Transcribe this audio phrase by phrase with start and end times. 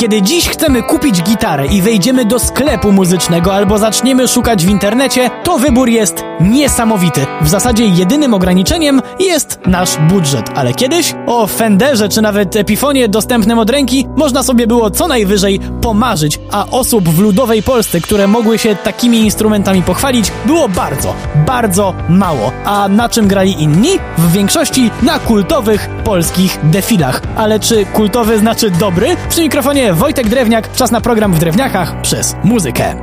[0.00, 5.30] Kiedy dziś chcemy kupić gitarę i wejdziemy do sklepu muzycznego albo zaczniemy szukać w internecie,
[5.44, 7.26] to wybór jest niesamowity.
[7.40, 13.58] W zasadzie jedynym ograniczeniem jest nasz budżet, ale kiedyś o Fenderze czy nawet Epifonie dostępnym
[13.58, 18.58] od ręki można sobie było co najwyżej pomarzyć, a osób w ludowej Polsce, które mogły
[18.58, 21.14] się takimi instrumentami pochwalić, było bardzo,
[21.46, 22.52] bardzo mało.
[22.64, 23.90] A na czym grali inni?
[24.18, 27.22] W większości na kultowych polskich defilach.
[27.36, 29.16] Ale czy kultowy znaczy dobry?
[29.28, 32.94] Przy mikrofonie Wojtek Drewniak, czas na program w Drewniakach przez muzykę.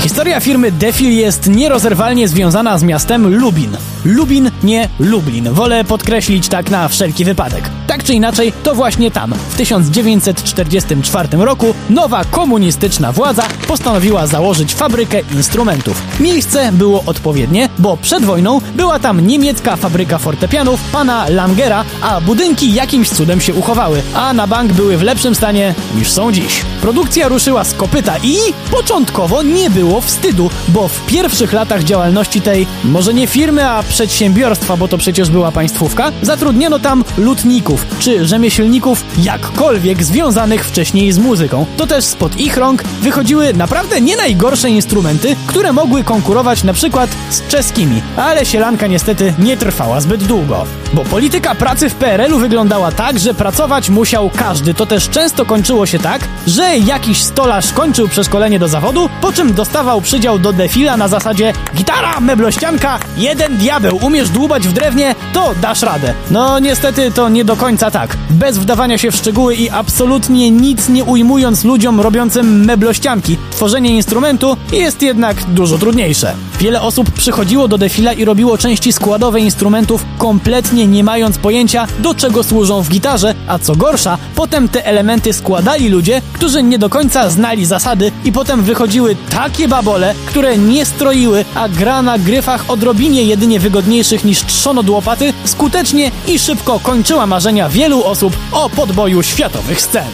[0.00, 3.76] Historia firmy Defil jest nierozerwalnie związana z miastem Lubin.
[4.04, 5.52] Lubin, nie Lublin.
[5.52, 7.70] Wolę podkreślić tak na wszelki wypadek.
[8.00, 15.20] Tak czy inaczej, to właśnie tam, w 1944 roku, nowa komunistyczna władza postanowiła założyć fabrykę
[15.20, 16.02] instrumentów.
[16.20, 22.74] Miejsce było odpowiednie, bo przed wojną była tam niemiecka fabryka fortepianów pana Langera, a budynki
[22.74, 26.64] jakimś cudem się uchowały, a na bank były w lepszym stanie niż są dziś.
[26.80, 28.36] Produkcja ruszyła z kopyta i
[28.70, 34.76] początkowo nie było wstydu, bo w pierwszych latach działalności tej, może nie firmy, a przedsiębiorstwa,
[34.76, 41.66] bo to przecież była państwówka, zatrudniono tam lutników czy rzemieślników jakkolwiek związanych wcześniej z muzyką.
[41.76, 47.10] To też spod ich rąk wychodziły naprawdę nie najgorsze instrumenty, które mogły konkurować na przykład
[47.30, 48.02] z czeskimi.
[48.16, 50.66] Ale sielanka niestety nie trwała zbyt długo.
[50.94, 54.74] Bo polityka pracy w PRL-u wyglądała tak, że pracować musiał każdy.
[54.74, 59.54] To też często kończyło się tak, że jakiś stolarz kończył przeszkolenie do zawodu, po czym
[59.54, 65.54] dostawał przydział do defila na zasadzie gitara, meblościanka, jeden diabeł, umiesz dłubać w drewnie, to
[65.62, 66.14] dasz radę.
[66.30, 68.16] No niestety to nie do końca tak.
[68.30, 74.56] Bez wdawania się w szczegóły i absolutnie nic nie ujmując ludziom robiącym meblościanki, tworzenie instrumentu
[74.72, 76.34] jest jednak dużo trudniejsze.
[76.60, 82.14] Wiele osób przychodziło do defila i robiło części składowe instrumentów kompletnie nie mając pojęcia do
[82.14, 86.88] czego służą w gitarze, a co gorsza, potem te elementy składali ludzie, którzy nie do
[86.88, 92.64] końca znali zasady i potem wychodziły takie babole, które nie stroiły, a gra na gryfach
[92.68, 99.22] odrobinie jedynie wygodniejszych niż trzonod łopaty skutecznie i szybko kończyła marzenia wielu osób o podboju
[99.22, 100.08] światowych scen.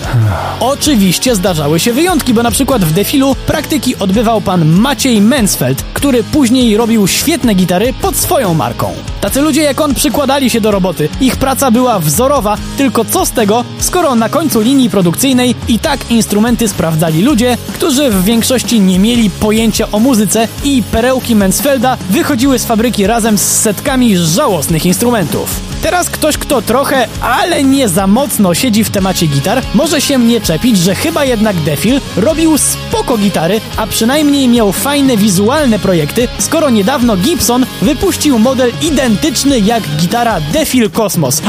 [0.60, 6.24] Oczywiście zdarzały się wyjątki, bo na przykład w defilu praktyki odbywał pan Maciej Mansfeld, który
[6.24, 8.92] później robił świetne gitary pod swoją marką.
[9.20, 11.08] Tacy ludzie jak on przykładali się do roboty.
[11.20, 16.10] Ich praca była wzorowa, tylko co z tego, skoro na końcu linii produkcyjnej i tak
[16.10, 22.58] instrumenty sprawdzali ludzie, którzy w większości nie mieli pojęcia o muzyce i perełki Mansfelda wychodziły
[22.58, 25.66] z fabryki razem z setkami żałosnych instrumentów.
[25.86, 30.41] Teraz ktoś, kto trochę, ale nie za mocno siedzi w temacie gitar, może się mnie
[30.41, 36.70] czepić, że chyba jednak Defil robił spoko gitary, a przynajmniej miał fajne wizualne projekty, skoro
[36.70, 41.42] niedawno Gibson wypuścił model identyczny jak gitara Defil Cosmos.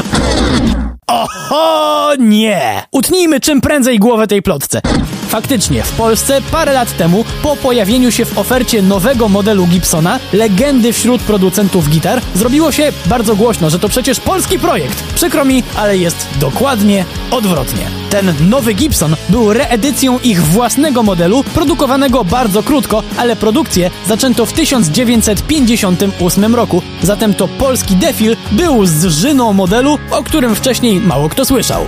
[1.06, 2.82] Oho, nie!
[2.92, 4.80] Utnijmy czym prędzej głowę tej plotce.
[5.28, 10.92] Faktycznie, w Polsce parę lat temu, po pojawieniu się w ofercie nowego modelu Gibsona, legendy
[10.92, 15.02] wśród producentów gitar, zrobiło się bardzo głośno, że to przecież polski projekt.
[15.14, 17.90] Przykro mi, ale jest dokładnie odwrotnie.
[18.10, 24.52] Ten nowy Gibson był reedycją ich własnego modelu, produkowanego bardzo krótko, ale produkcję zaczęto w
[24.52, 26.82] 1958 roku.
[27.02, 31.86] Zatem to polski defil był z żyną modelu, o którym wcześniej mało kto słyszał.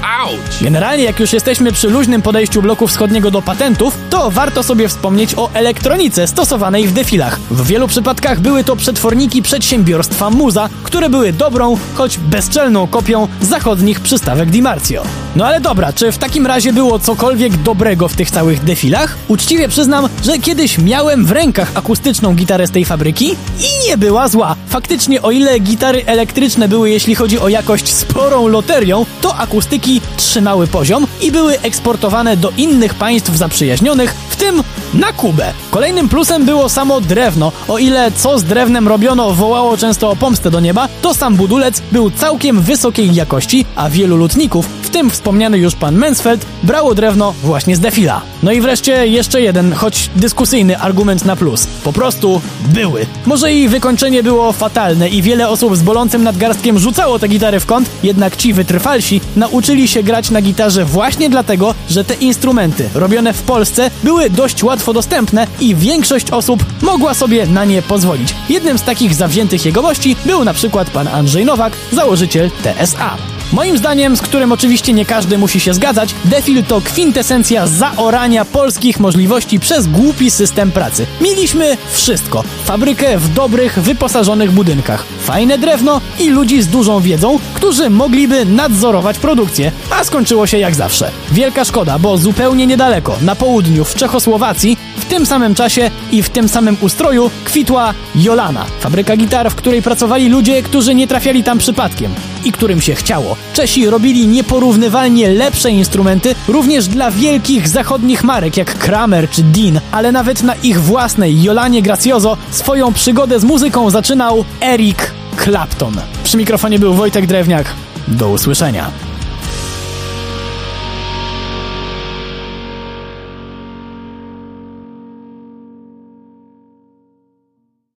[0.61, 5.35] Generalnie, jak już jesteśmy przy luźnym podejściu bloku wschodniego do patentów, to warto sobie wspomnieć
[5.37, 7.41] o elektronice stosowanej w defilach.
[7.51, 14.01] W wielu przypadkach były to przetworniki przedsiębiorstwa Muza, które były dobrą, choć bezczelną kopią zachodnich
[14.01, 15.03] przystawek Dimarcio.
[15.37, 19.17] No ale dobra, czy w takim razie było cokolwiek dobrego w tych całych defilach?
[19.29, 24.29] Uczciwie przyznam, że kiedyś miałem w rękach akustyczną gitarę z tej fabryki i nie była
[24.29, 24.57] zła.
[24.69, 30.67] Faktycznie o ile gitary elektryczne były jeśli chodzi o jakość sporą loterią, to akustyki trzymały
[30.67, 34.63] poziom i były eksportowane do innych państw zaprzyjaźnionych, w tym
[34.95, 35.53] na Kubę.
[35.71, 37.53] Kolejnym plusem było samo drewno.
[37.69, 41.83] O ile co z drewnem robiono wołało często o pomstę do nieba, to sam budulec
[41.93, 44.69] był całkiem wysokiej jakości, a wielu lutników,
[45.01, 48.23] tym wspomniany już pan Mansfeld, brało drewno właśnie z defila.
[48.43, 51.67] No i wreszcie jeszcze jeden, choć dyskusyjny argument na plus.
[51.85, 53.07] Po prostu były.
[53.27, 57.67] Może i wykończenie było fatalne i wiele osób z bolącym nadgarstkiem rzucało te gitary w
[57.67, 63.33] kąt, jednak ci wytrwalsi nauczyli się grać na gitarze właśnie dlatego, że te instrumenty robione
[63.33, 68.35] w Polsce były dość łatwo dostępne i większość osób mogła sobie na nie pozwolić.
[68.49, 73.40] Jednym z takich zawziętych jegomości był na przykład pan Andrzej Nowak, założyciel TSA.
[73.53, 79.01] Moim zdaniem, z którym oczywiście nie każdy musi się zgadzać, Defil to kwintesencja zaorania polskich
[79.01, 81.07] możliwości przez głupi system pracy.
[81.21, 82.45] Mieliśmy wszystko.
[82.65, 89.19] Fabrykę w dobrych, wyposażonych budynkach, fajne drewno i ludzi z dużą wiedzą, którzy mogliby nadzorować
[89.19, 91.11] produkcję, a skończyło się jak zawsze.
[91.33, 94.77] Wielka szkoda, bo zupełnie niedaleko, na południu, w Czechosłowacji,
[95.11, 100.29] tym samym czasie i w tym samym ustroju kwitła Jolana, fabryka gitar, w której pracowali
[100.29, 102.15] ludzie, którzy nie trafiali tam przypadkiem
[102.45, 103.37] i którym się chciało.
[103.53, 110.13] Czesi robili nieporównywalnie lepsze instrumenty również dla wielkich zachodnich marek jak Kramer czy Dean, ale
[110.13, 115.13] nawet na ich własnej Jolanie Gracioso swoją przygodę z muzyką zaczynał Eric
[115.45, 115.95] Clapton.
[116.25, 117.67] Przy mikrofonie był Wojtek Drewniak.
[118.09, 119.10] Do usłyszenia.